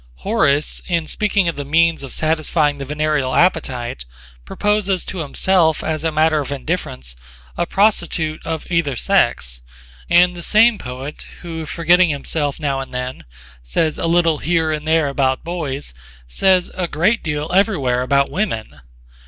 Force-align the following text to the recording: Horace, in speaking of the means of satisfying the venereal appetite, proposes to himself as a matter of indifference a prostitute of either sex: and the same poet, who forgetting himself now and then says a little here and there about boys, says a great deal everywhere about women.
Horace, 0.15 0.81
in 0.87 1.05
speaking 1.05 1.47
of 1.47 1.55
the 1.57 1.63
means 1.63 2.01
of 2.01 2.11
satisfying 2.11 2.79
the 2.79 2.85
venereal 2.85 3.35
appetite, 3.35 4.03
proposes 4.45 5.05
to 5.05 5.19
himself 5.19 5.83
as 5.83 6.03
a 6.03 6.11
matter 6.11 6.39
of 6.39 6.51
indifference 6.51 7.15
a 7.55 7.67
prostitute 7.67 8.41
of 8.43 8.65
either 8.71 8.95
sex: 8.95 9.61
and 10.09 10.35
the 10.35 10.41
same 10.41 10.79
poet, 10.79 11.27
who 11.43 11.67
forgetting 11.67 12.09
himself 12.09 12.59
now 12.59 12.79
and 12.79 12.91
then 12.91 13.25
says 13.61 13.99
a 13.99 14.07
little 14.07 14.39
here 14.39 14.71
and 14.71 14.87
there 14.87 15.07
about 15.07 15.43
boys, 15.43 15.93
says 16.25 16.71
a 16.73 16.87
great 16.87 17.21
deal 17.21 17.51
everywhere 17.53 18.01
about 18.01 18.31
women. 18.31 18.79